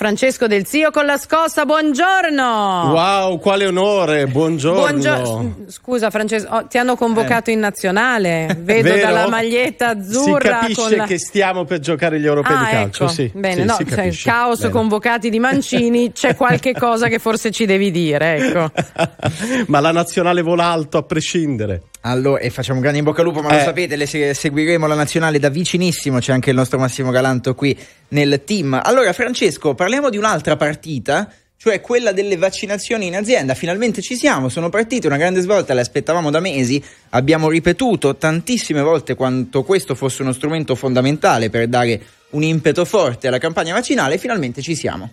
Francesco 0.00 0.46
Del 0.46 0.66
Zio 0.66 0.90
con 0.90 1.04
la 1.04 1.18
scossa, 1.18 1.66
buongiorno! 1.66 2.90
Wow, 2.90 3.38
quale 3.38 3.66
onore, 3.66 4.26
buongiorno! 4.28 4.80
Buongio- 4.80 5.56
Scusa 5.66 6.08
Francesco, 6.08 6.54
oh, 6.54 6.66
ti 6.68 6.78
hanno 6.78 6.96
convocato 6.96 7.50
eh. 7.50 7.52
in 7.52 7.58
nazionale, 7.58 8.56
vedo 8.60 8.96
dalla 8.96 9.28
maglietta 9.28 9.88
azzurra. 9.88 10.60
Si 10.64 10.72
capisce 10.72 10.96
la... 10.96 11.04
che 11.04 11.18
stiamo 11.18 11.66
per 11.66 11.80
giocare 11.80 12.18
gli 12.18 12.24
europei 12.24 12.56
ah, 12.56 12.58
di 12.60 12.70
calcio, 12.70 13.04
ecco. 13.04 13.12
sì. 13.12 13.30
Bene, 13.34 13.60
sì, 13.60 13.66
no, 13.66 13.76
cioè, 13.86 14.10
caos 14.22 14.60
Bene. 14.60 14.72
convocati 14.72 15.28
di 15.28 15.38
Mancini, 15.38 16.12
c'è 16.12 16.32
qualche 16.34 16.72
cosa 16.72 17.08
che 17.08 17.18
forse 17.18 17.50
ci 17.50 17.66
devi 17.66 17.90
dire, 17.90 18.36
ecco. 18.36 18.72
Ma 19.66 19.80
la 19.80 19.92
nazionale 19.92 20.40
vola 20.40 20.64
alto 20.64 20.96
a 20.96 21.02
prescindere. 21.02 21.89
Allora, 22.02 22.40
e 22.40 22.48
facciamo 22.48 22.76
un 22.76 22.80
grande 22.82 22.98
in 22.98 23.04
bocca 23.04 23.20
al 23.20 23.26
lupo, 23.26 23.42
ma 23.42 23.50
Eh. 23.50 23.56
lo 23.58 23.62
sapete, 23.64 23.94
le 23.96 24.06
se- 24.06 24.32
seguiremo 24.32 24.86
la 24.86 24.94
nazionale 24.94 25.38
da 25.38 25.50
vicinissimo, 25.50 26.18
c'è 26.18 26.32
anche 26.32 26.48
il 26.50 26.56
nostro 26.56 26.78
Massimo 26.78 27.10
Galanto 27.10 27.54
qui 27.54 27.76
nel 28.08 28.42
team. 28.44 28.80
Allora, 28.82 29.12
Francesco, 29.12 29.74
parliamo 29.74 30.08
di 30.08 30.16
un'altra 30.16 30.56
partita, 30.56 31.30
cioè 31.58 31.82
quella 31.82 32.12
delle 32.12 32.38
vaccinazioni 32.38 33.06
in 33.06 33.16
azienda. 33.16 33.52
Finalmente 33.54 34.00
ci 34.00 34.16
siamo, 34.16 34.48
sono 34.48 34.70
partite, 34.70 35.08
una 35.08 35.18
grande 35.18 35.42
svolta, 35.42 35.74
le 35.74 35.82
aspettavamo 35.82 36.30
da 36.30 36.40
mesi, 36.40 36.82
abbiamo 37.10 37.50
ripetuto 37.50 38.16
tantissime 38.16 38.80
volte 38.80 39.14
quanto 39.14 39.62
questo 39.62 39.94
fosse 39.94 40.22
uno 40.22 40.32
strumento 40.32 40.74
fondamentale 40.74 41.50
per 41.50 41.68
dare 41.68 42.00
un 42.30 42.42
impeto 42.42 42.86
forte 42.86 43.28
alla 43.28 43.36
campagna 43.36 43.74
vaccinale 43.74 44.14
e 44.14 44.18
finalmente 44.18 44.62
ci 44.62 44.74
siamo. 44.74 45.10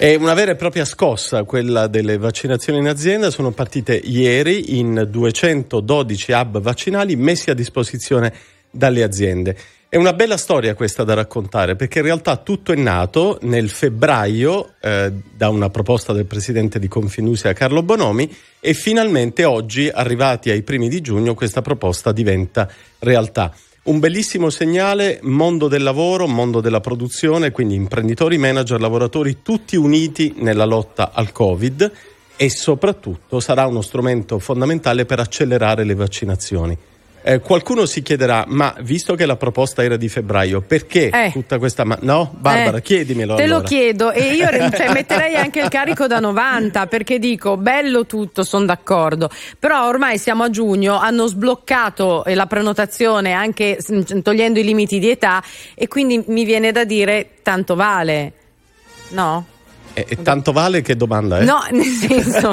È 0.00 0.14
una 0.14 0.32
vera 0.32 0.52
e 0.52 0.56
propria 0.56 0.86
scossa 0.86 1.44
quella 1.44 1.86
delle 1.86 2.16
vaccinazioni 2.16 2.78
in 2.78 2.88
azienda. 2.88 3.30
Sono 3.30 3.50
partite 3.50 3.94
ieri 3.94 4.78
in 4.78 5.06
212 5.10 6.32
hub 6.32 6.58
vaccinali 6.58 7.16
messi 7.16 7.50
a 7.50 7.54
disposizione 7.54 8.32
dalle 8.70 9.02
aziende. 9.02 9.54
È 9.90 9.96
una 9.96 10.14
bella 10.14 10.38
storia 10.38 10.74
questa 10.74 11.04
da 11.04 11.12
raccontare 11.12 11.76
perché 11.76 11.98
in 11.98 12.06
realtà 12.06 12.36
tutto 12.38 12.72
è 12.72 12.76
nato 12.76 13.38
nel 13.42 13.68
febbraio 13.68 14.72
eh, 14.80 15.12
da 15.36 15.50
una 15.50 15.68
proposta 15.68 16.14
del 16.14 16.24
presidente 16.24 16.78
di 16.78 16.88
Confinusia 16.88 17.52
Carlo 17.52 17.82
Bonomi 17.82 18.34
e 18.58 18.72
finalmente 18.72 19.44
oggi, 19.44 19.90
arrivati 19.92 20.48
ai 20.48 20.62
primi 20.62 20.88
di 20.88 21.02
giugno, 21.02 21.34
questa 21.34 21.60
proposta 21.60 22.10
diventa 22.10 22.66
realtà. 23.00 23.52
Un 23.82 23.98
bellissimo 23.98 24.50
segnale, 24.50 25.20
mondo 25.22 25.66
del 25.66 25.82
lavoro, 25.82 26.26
mondo 26.26 26.60
della 26.60 26.80
produzione, 26.80 27.50
quindi 27.50 27.74
imprenditori, 27.76 28.36
manager, 28.36 28.78
lavoratori, 28.78 29.38
tutti 29.40 29.74
uniti 29.74 30.34
nella 30.36 30.66
lotta 30.66 31.12
al 31.14 31.32
Covid 31.32 31.90
e 32.36 32.50
soprattutto 32.50 33.40
sarà 33.40 33.66
uno 33.66 33.80
strumento 33.80 34.38
fondamentale 34.38 35.06
per 35.06 35.20
accelerare 35.20 35.84
le 35.84 35.94
vaccinazioni. 35.94 36.78
Eh, 37.22 37.40
qualcuno 37.40 37.84
si 37.84 38.02
chiederà, 38.02 38.44
ma 38.46 38.74
visto 38.80 39.14
che 39.14 39.26
la 39.26 39.36
proposta 39.36 39.84
era 39.84 39.96
di 39.96 40.08
febbraio, 40.08 40.62
perché 40.62 41.10
Eh. 41.10 41.30
tutta 41.32 41.58
questa... 41.58 41.84
Ma- 41.84 41.98
no, 42.00 42.34
Barbara, 42.38 42.78
Eh, 42.78 42.82
chiedimelo. 42.82 43.34
Te 43.36 43.42
allora. 43.42 43.58
lo 43.58 43.64
chiedo 43.64 44.10
e 44.12 44.32
io 44.34 44.48
cioè, 44.48 44.90
metterei 44.94 45.34
anche 45.36 45.60
il 45.60 45.68
carico 45.68 46.06
da 46.06 46.18
90 46.18 46.86
perché 46.86 47.18
dico 47.18 47.58
bello 47.58 48.06
tutto, 48.06 48.42
sono 48.42 48.64
d'accordo, 48.64 49.28
però 49.58 49.86
ormai 49.86 50.16
siamo 50.16 50.44
a 50.44 50.50
giugno, 50.50 50.98
hanno 50.98 51.26
sbloccato 51.26 52.24
eh, 52.24 52.34
la 52.34 52.46
prenotazione 52.46 53.32
anche 53.32 53.76
s- 53.80 54.22
togliendo 54.22 54.58
i 54.58 54.64
limiti 54.64 54.98
di 54.98 55.10
età 55.10 55.42
e 55.74 55.88
quindi 55.88 56.24
mi 56.28 56.44
viene 56.44 56.72
da 56.72 56.84
dire 56.84 57.32
tanto 57.42 57.74
vale. 57.74 58.32
No? 59.10 59.44
E, 59.92 60.06
e 60.08 60.22
tanto 60.22 60.52
vale 60.52 60.82
che 60.82 60.96
domanda 60.96 61.38
è? 61.38 61.44
No, 61.44 61.60
nel 61.72 61.84
senso, 61.84 62.52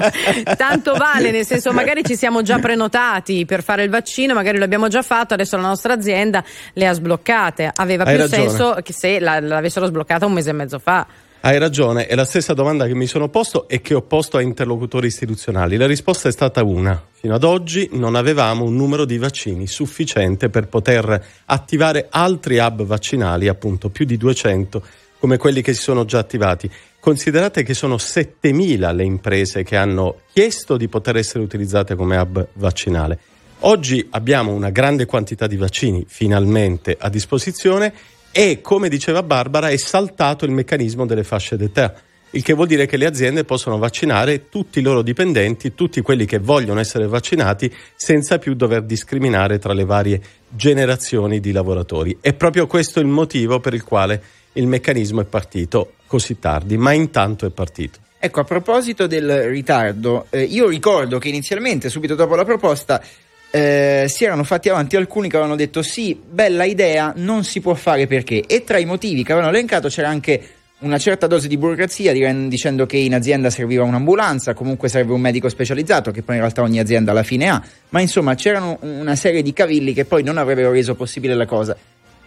tanto 0.58 0.94
vale, 0.96 1.32
nel 1.32 1.46
senso 1.46 1.72
magari 1.72 2.04
ci 2.04 2.16
siamo 2.16 2.42
già 2.42 2.60
prenotati 2.60 3.46
per 3.46 3.64
fare 3.64 3.84
il 3.84 3.90
vaccino, 3.90 4.34
magari 4.34 4.58
lo 4.58 4.64
abbiamo 4.64 4.88
già 4.88 5.02
fatto, 5.02 5.34
adesso 5.34 5.56
la 5.56 5.68
nostra 5.68 5.94
azienda 5.94 6.44
le 6.74 6.88
ha 6.88 6.94
sbloccate. 6.94 7.72
Aveva 7.76 8.04
Hai 8.04 8.16
più 8.16 8.24
ragione. 8.24 8.50
senso 8.50 8.78
che 8.84 8.94
se 8.94 9.20
la- 9.20 9.40
l'avessero 9.40 9.86
sbloccata 9.86 10.26
un 10.26 10.34
mese 10.34 10.50
e 10.50 10.54
mezzo 10.54 10.80
fa. 10.80 11.06
Hai 11.40 11.60
ragione, 11.60 12.08
è 12.08 12.16
la 12.16 12.26
stessa 12.26 12.54
domanda 12.56 12.88
che 12.88 12.96
mi 12.96 13.06
sono 13.06 13.30
posto 13.30 13.70
e 13.70 13.80
che 13.80 13.94
ho 13.94 14.02
posto 14.02 14.38
a 14.38 14.42
interlocutori 14.42 15.06
istituzionali. 15.08 15.78
La 15.78 15.86
risposta 15.86 16.28
è 16.28 16.32
stata 16.32 16.64
una. 16.64 17.02
Fino 17.14 17.36
ad 17.36 17.44
oggi 17.44 17.90
non 17.94 18.16
avevamo 18.16 18.66
un 18.66 18.76
numero 18.76 19.06
di 19.06 19.18
vaccini 19.20 19.68
sufficiente 19.68 20.50
per 20.50 20.68
poter 20.68 21.24
attivare 21.46 22.08
altri 22.10 22.58
hub 22.58 22.84
vaccinali, 22.84 23.48
appunto 23.48 23.90
più 23.90 24.04
di 24.06 24.18
200, 24.18 24.82
come 25.20 25.38
quelli 25.38 25.62
che 25.62 25.74
si 25.74 25.82
sono 25.82 26.06
già 26.06 26.18
attivati. 26.20 26.70
Considerate 27.08 27.64
che 27.64 27.74
sono 27.74 27.96
7.000 27.96 28.94
le 28.94 29.06
imprese 29.06 29.64
che 29.64 29.78
hanno 29.78 30.24
chiesto 30.34 30.76
di 30.76 30.90
poter 30.90 31.16
essere 31.16 31.42
utilizzate 31.42 31.96
come 31.96 32.18
hub 32.18 32.46
vaccinale. 32.56 33.18
Oggi 33.60 34.06
abbiamo 34.10 34.52
una 34.52 34.72
grande 34.72 35.06
quantità 35.06 35.48
di 35.48 35.56
vaccini 35.56 36.04
finalmente 36.06 36.98
a 37.00 37.08
disposizione 37.08 37.94
e, 38.30 38.60
come 38.60 38.90
diceva 38.90 39.24
Barbara, 39.24 39.70
è 39.70 39.78
saltato 39.78 40.44
il 40.44 40.52
meccanismo 40.52 41.06
delle 41.06 41.24
fasce 41.24 41.56
d'età, 41.56 41.94
il 42.32 42.44
che 42.44 42.54
vuol 42.54 42.68
dire 42.68 42.86
che 42.86 42.98
le 42.98 43.06
aziende 43.06 43.44
possono 43.46 43.78
vaccinare 43.78 44.50
tutti 44.50 44.80
i 44.80 44.82
loro 44.82 45.02
dipendenti, 45.02 45.74
tutti 45.74 46.02
quelli 46.02 46.26
che 46.26 46.40
vogliono 46.40 46.80
essere 46.80 47.08
vaccinati, 47.08 47.74
senza 47.96 48.38
più 48.38 48.54
dover 48.54 48.84
discriminare 48.84 49.60
tra 49.60 49.74
le 49.74 49.86
varie 49.86 50.22
generazioni 50.50 51.40
di 51.40 51.52
lavoratori. 51.52 52.18
È 52.20 52.34
proprio 52.34 52.68
questo 52.68 53.00
il 53.00 53.08
motivo 53.08 53.60
per 53.60 53.74
il 53.74 53.84
quale 53.84 54.22
il 54.54 54.68
meccanismo 54.68 55.22
è 55.22 55.26
partito 55.26 55.94
così 56.06 56.40
tardi, 56.40 56.78
ma 56.78 56.92
intanto 56.92 57.46
è 57.46 57.50
partito. 57.50 58.00
Ecco, 58.20 58.40
a 58.40 58.44
proposito 58.44 59.06
del 59.08 59.44
ritardo, 59.44 60.26
eh, 60.30 60.42
io 60.42 60.68
ricordo 60.68 61.20
che 61.20 61.30
inizialmente, 61.30 61.90
subito 61.90 62.16
dopo 62.16 62.36
la 62.36 62.44
proposta, 62.44 63.02
eh, 63.50 64.06
si 64.10 64.26
erano 64.26 64.44
fatti 64.44 64.70
avanti 64.70 64.96
alcuni 64.96 65.30
che 65.30 65.36
avevano 65.38 65.56
detto 65.56 65.82
sì, 65.82 66.20
bella 66.28 66.66
idea, 66.66 67.14
non 67.16 67.44
si 67.44 67.62
può 67.62 67.74
fare 67.76 68.08
perché. 68.08 68.44
E 68.46 68.64
tra 68.64 68.80
i 68.80 68.86
motivi 68.86 69.24
che 69.24 69.32
avevano 69.32 69.54
elencato 69.54 69.88
c'era 69.88 70.10
anche 70.10 70.57
una 70.80 71.00
certa 71.00 71.26
dose 71.26 71.48
di 71.48 71.58
burocrazia 71.58 72.14
dicendo 72.14 72.86
che 72.86 72.98
in 72.98 73.16
azienda 73.16 73.50
serviva 73.50 73.84
un'ambulanza, 73.84 74.54
comunque 74.54 74.90
serve 74.90 75.14
un 75.14 75.22
medico 75.22 75.50
specializzato, 75.50 76.12
che 76.12 76.22
poi 76.22 76.36
in 76.36 76.42
realtà 76.42 76.62
ogni 76.62 76.80
azienda 76.80 77.12
alla 77.12 77.24
fine 77.24 77.50
ha, 77.50 77.64
ma 77.90 78.00
insomma 78.00 78.36
c'erano 78.36 78.78
una 78.82 79.16
serie 79.16 79.42
di 79.42 79.54
cavilli 79.54 79.94
che 79.94 80.06
poi 80.06 80.22
non 80.22 80.38
avrebbero 80.38 80.72
reso 80.72 80.94
possibile 80.94 81.34
la 81.34 81.46
cosa. 81.48 81.76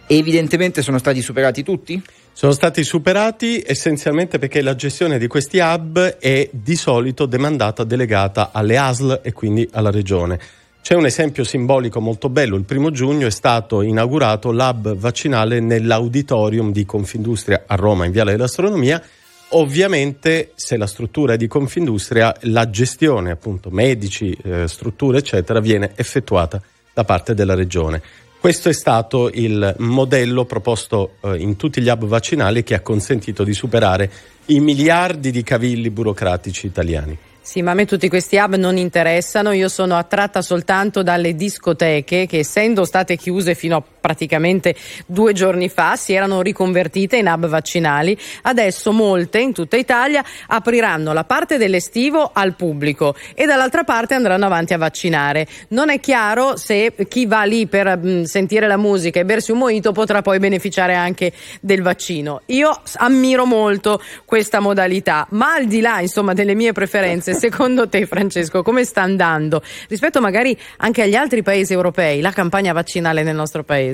Evidentemente 0.05 0.81
sono 0.81 0.97
stati 0.97 1.21
superati 1.21 1.63
tutti? 1.63 2.01
Sono 2.33 2.51
stati 2.51 2.83
superati 2.83 3.63
essenzialmente 3.65 4.39
perché 4.39 4.61
la 4.61 4.75
gestione 4.75 5.17
di 5.17 5.27
questi 5.27 5.59
hub 5.59 6.17
è 6.17 6.49
di 6.51 6.75
solito 6.75 7.25
demandata, 7.25 7.85
delegata 7.85 8.49
alle 8.51 8.77
ASL 8.77 9.21
e 9.23 9.31
quindi 9.31 9.67
alla 9.71 9.91
regione. 9.91 10.39
C'è 10.81 10.95
un 10.95 11.05
esempio 11.05 11.43
simbolico 11.43 12.01
molto 12.01 12.27
bello, 12.27 12.55
il 12.55 12.63
primo 12.63 12.89
giugno 12.89 13.27
è 13.27 13.31
stato 13.31 13.83
inaugurato 13.83 14.51
l'hub 14.51 14.95
vaccinale 14.95 15.59
nell'auditorium 15.59 16.71
di 16.71 16.85
Confindustria 16.85 17.63
a 17.67 17.75
Roma 17.75 18.05
in 18.05 18.11
Viale 18.11 18.31
dell'Astronomia. 18.31 19.01
Ovviamente 19.49 20.53
se 20.55 20.77
la 20.77 20.87
struttura 20.87 21.33
è 21.33 21.37
di 21.37 21.45
Confindustria, 21.45 22.35
la 22.41 22.67
gestione 22.71 23.29
appunto 23.29 23.69
medici, 23.69 24.35
eh, 24.43 24.67
strutture 24.67 25.19
eccetera 25.19 25.59
viene 25.59 25.91
effettuata 25.95 26.59
da 26.91 27.03
parte 27.03 27.35
della 27.35 27.53
regione. 27.53 28.01
Questo 28.39 28.69
è 28.69 28.73
stato 28.73 29.29
il 29.29 29.75
modello 29.77 30.45
proposto 30.45 31.17
eh, 31.21 31.35
in 31.37 31.57
tutti 31.57 31.79
gli 31.79 31.89
hub 31.89 32.05
vaccinali 32.05 32.63
che 32.63 32.73
ha 32.73 32.81
consentito 32.81 33.43
di 33.43 33.53
superare 33.53 34.11
i 34.45 34.59
miliardi 34.59 35.29
di 35.29 35.43
cavilli 35.43 35.91
burocratici 35.91 36.65
italiani. 36.65 37.15
Sì, 37.43 37.63
ma 37.63 37.71
a 37.71 37.73
me 37.73 37.85
tutti 37.85 38.07
questi 38.07 38.37
hub 38.37 38.55
non 38.55 38.77
interessano, 38.77 39.51
io 39.51 39.67
sono 39.67 39.97
attratta 39.97 40.43
soltanto 40.43 41.01
dalle 41.01 41.35
discoteche 41.35 42.27
che 42.27 42.39
essendo 42.39 42.85
state 42.85 43.17
chiuse 43.17 43.55
fino 43.55 43.77
a 43.77 43.83
praticamente 44.01 44.75
due 45.05 45.31
giorni 45.31 45.69
fa 45.69 45.95
si 45.95 46.13
erano 46.13 46.41
riconvertite 46.41 47.15
in 47.17 47.27
hub 47.27 47.47
vaccinali, 47.47 48.17
adesso 48.41 48.91
molte 48.91 49.39
in 49.39 49.53
tutta 49.53 49.77
Italia 49.77 50.25
apriranno 50.47 51.13
la 51.13 51.23
parte 51.23 51.57
dell'estivo 51.57 52.31
al 52.33 52.55
pubblico 52.55 53.15
e 53.35 53.45
dall'altra 53.45 53.83
parte 53.83 54.15
andranno 54.15 54.45
avanti 54.45 54.73
a 54.73 54.77
vaccinare. 54.77 55.47
Non 55.69 55.89
è 55.89 55.99
chiaro 55.99 56.57
se 56.57 56.93
chi 57.07 57.25
va 57.25 57.43
lì 57.43 57.67
per 57.67 57.97
mh, 57.97 58.23
sentire 58.23 58.67
la 58.67 58.77
musica 58.77 59.19
e 59.19 59.25
bersi 59.25 59.51
un 59.51 59.59
mojito 59.59 59.91
potrà 59.91 60.21
poi 60.21 60.39
beneficiare 60.39 60.95
anche 60.95 61.31
del 61.61 61.81
vaccino. 61.81 62.41
Io 62.47 62.75
ammiro 62.95 63.45
molto 63.45 64.01
questa 64.25 64.59
modalità, 64.59 65.27
ma 65.31 65.53
al 65.53 65.67
di 65.67 65.79
là 65.79 66.01
insomma 66.01 66.33
delle 66.33 66.55
mie 66.55 66.71
preferenze, 66.71 67.33
secondo 67.35 67.87
te 67.87 68.05
Francesco 68.05 68.63
come 68.63 68.83
sta 68.83 69.03
andando 69.03 69.61
rispetto 69.87 70.19
magari 70.21 70.57
anche 70.77 71.03
agli 71.03 71.15
altri 71.15 71.43
paesi 71.43 71.73
europei 71.73 72.21
la 72.21 72.31
campagna 72.31 72.73
vaccinale 72.73 73.21
nel 73.21 73.35
nostro 73.35 73.63
paese? 73.63 73.90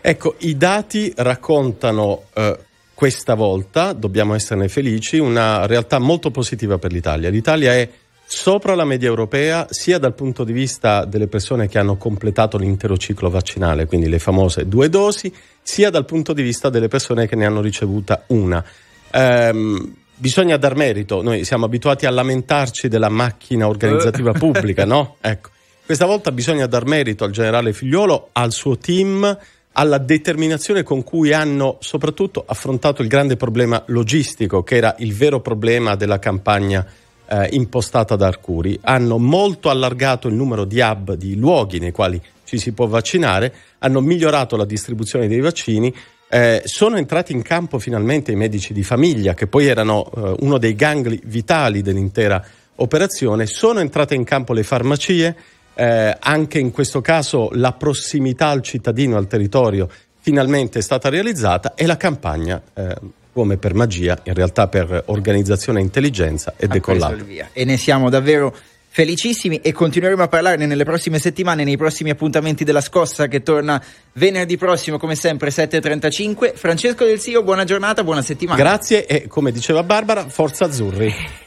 Ecco, 0.00 0.36
i 0.38 0.56
dati 0.56 1.12
raccontano 1.16 2.24
eh, 2.32 2.58
questa 2.94 3.34
volta, 3.34 3.92
dobbiamo 3.92 4.34
esserne 4.34 4.68
felici, 4.68 5.18
una 5.18 5.66
realtà 5.66 5.98
molto 5.98 6.30
positiva 6.30 6.78
per 6.78 6.92
l'Italia. 6.92 7.28
L'Italia 7.28 7.74
è 7.74 7.88
sopra 8.24 8.74
la 8.74 8.84
media 8.84 9.08
europea 9.08 9.66
sia 9.70 9.98
dal 9.98 10.14
punto 10.14 10.44
di 10.44 10.52
vista 10.52 11.04
delle 11.04 11.28
persone 11.28 11.68
che 11.68 11.78
hanno 11.78 11.96
completato 11.96 12.56
l'intero 12.56 12.96
ciclo 12.96 13.30
vaccinale, 13.30 13.86
quindi 13.86 14.08
le 14.08 14.18
famose 14.18 14.66
due 14.66 14.88
dosi, 14.88 15.32
sia 15.62 15.90
dal 15.90 16.04
punto 16.04 16.32
di 16.32 16.42
vista 16.42 16.70
delle 16.70 16.88
persone 16.88 17.26
che 17.26 17.36
ne 17.36 17.46
hanno 17.46 17.60
ricevuta 17.60 18.24
una. 18.28 18.64
Ehm, 19.12 19.94
bisogna 20.14 20.56
dar 20.56 20.74
merito, 20.74 21.22
noi 21.22 21.44
siamo 21.44 21.66
abituati 21.66 22.06
a 22.06 22.10
lamentarci 22.10 22.88
della 22.88 23.08
macchina 23.08 23.68
organizzativa 23.68 24.32
pubblica, 24.32 24.84
no? 24.84 25.16
Ecco. 25.22 25.50
Questa 25.86 26.04
volta 26.04 26.32
bisogna 26.32 26.66
dar 26.66 26.84
merito 26.84 27.22
al 27.22 27.30
generale 27.30 27.72
Figliuolo, 27.72 28.30
al 28.32 28.50
suo 28.50 28.76
team, 28.76 29.38
alla 29.70 29.98
determinazione 29.98 30.82
con 30.82 31.04
cui 31.04 31.32
hanno 31.32 31.76
soprattutto 31.78 32.42
affrontato 32.44 33.02
il 33.02 33.08
grande 33.08 33.36
problema 33.36 33.80
logistico, 33.86 34.64
che 34.64 34.74
era 34.74 34.96
il 34.98 35.14
vero 35.14 35.40
problema 35.40 35.94
della 35.94 36.18
campagna 36.18 36.84
eh, 37.28 37.50
impostata 37.52 38.16
da 38.16 38.26
Arcuri. 38.26 38.76
Hanno 38.82 39.18
molto 39.18 39.70
allargato 39.70 40.26
il 40.26 40.34
numero 40.34 40.64
di 40.64 40.80
hub, 40.80 41.12
di 41.12 41.36
luoghi 41.36 41.78
nei 41.78 41.92
quali 41.92 42.20
ci 42.42 42.58
si 42.58 42.72
può 42.72 42.88
vaccinare, 42.88 43.54
hanno 43.78 44.00
migliorato 44.00 44.56
la 44.56 44.64
distribuzione 44.64 45.28
dei 45.28 45.38
vaccini. 45.38 45.94
Eh, 46.28 46.62
sono 46.64 46.96
entrati 46.96 47.30
in 47.30 47.42
campo 47.42 47.78
finalmente 47.78 48.32
i 48.32 48.36
medici 48.36 48.72
di 48.72 48.82
famiglia, 48.82 49.34
che 49.34 49.46
poi 49.46 49.66
erano 49.68 50.10
eh, 50.16 50.34
uno 50.40 50.58
dei 50.58 50.74
gangli 50.74 51.20
vitali 51.26 51.80
dell'intera 51.80 52.44
operazione. 52.76 53.46
Sono 53.46 53.78
entrate 53.78 54.16
in 54.16 54.24
campo 54.24 54.52
le 54.52 54.64
farmacie, 54.64 55.36
eh, 55.76 56.16
anche 56.18 56.58
in 56.58 56.70
questo 56.72 57.00
caso 57.00 57.50
la 57.52 57.72
prossimità 57.72 58.48
al 58.48 58.62
cittadino, 58.62 59.16
al 59.16 59.26
territorio, 59.26 59.88
finalmente 60.20 60.78
è 60.78 60.82
stata 60.82 61.08
realizzata 61.08 61.74
e 61.74 61.86
la 61.86 61.96
campagna, 61.96 62.60
eh, 62.74 62.96
come 63.32 63.58
per 63.58 63.74
magia, 63.74 64.18
in 64.24 64.34
realtà 64.34 64.66
per 64.68 65.04
organizzazione 65.06 65.80
e 65.80 65.82
intelligenza, 65.82 66.54
è 66.56 66.66
decollata. 66.66 67.24
E 67.52 67.64
ne 67.64 67.76
siamo 67.76 68.08
davvero 68.08 68.54
felicissimi 68.88 69.60
e 69.60 69.72
continueremo 69.72 70.22
a 70.22 70.28
parlarne 70.28 70.64
nelle 70.64 70.84
prossime 70.84 71.18
settimane, 71.18 71.64
nei 71.64 71.76
prossimi 71.76 72.08
appuntamenti 72.08 72.64
della 72.64 72.80
scossa 72.80 73.28
che 73.28 73.42
torna 73.42 73.82
venerdì 74.14 74.56
prossimo 74.56 74.96
come 74.96 75.14
sempre 75.14 75.50
7.35. 75.50 76.54
Francesco 76.54 77.04
Del 77.04 77.20
Sio, 77.20 77.42
buona 77.42 77.64
giornata, 77.64 78.02
buona 78.02 78.22
settimana. 78.22 78.58
Grazie 78.58 79.04
e 79.04 79.26
come 79.26 79.52
diceva 79.52 79.82
Barbara, 79.82 80.26
forza 80.30 80.64
azzurri. 80.64 81.14